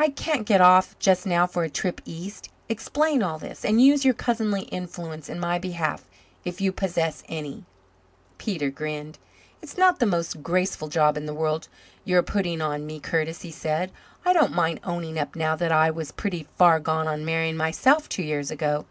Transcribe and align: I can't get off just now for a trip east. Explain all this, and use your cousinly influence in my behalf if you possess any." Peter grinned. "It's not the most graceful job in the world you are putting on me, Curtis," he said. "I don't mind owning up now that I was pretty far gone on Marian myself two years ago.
I 0.00 0.08
can't 0.08 0.46
get 0.48 0.60
off 0.60 0.98
just 0.98 1.24
now 1.24 1.46
for 1.46 1.62
a 1.62 1.70
trip 1.70 2.00
east. 2.04 2.48
Explain 2.68 3.22
all 3.22 3.38
this, 3.38 3.64
and 3.64 3.80
use 3.80 4.04
your 4.04 4.14
cousinly 4.14 4.62
influence 4.62 5.28
in 5.28 5.38
my 5.38 5.60
behalf 5.60 6.08
if 6.44 6.60
you 6.60 6.72
possess 6.72 7.22
any." 7.28 7.62
Peter 8.36 8.68
grinned. 8.68 9.16
"It's 9.62 9.78
not 9.78 10.00
the 10.00 10.06
most 10.06 10.42
graceful 10.42 10.88
job 10.88 11.16
in 11.16 11.26
the 11.26 11.34
world 11.34 11.68
you 12.04 12.18
are 12.18 12.22
putting 12.24 12.60
on 12.60 12.84
me, 12.84 12.98
Curtis," 12.98 13.42
he 13.42 13.52
said. 13.52 13.92
"I 14.24 14.32
don't 14.32 14.50
mind 14.52 14.80
owning 14.82 15.16
up 15.20 15.36
now 15.36 15.54
that 15.54 15.70
I 15.70 15.88
was 15.88 16.10
pretty 16.10 16.48
far 16.58 16.80
gone 16.80 17.06
on 17.06 17.24
Marian 17.24 17.56
myself 17.56 18.08
two 18.08 18.24
years 18.24 18.50
ago. 18.50 18.86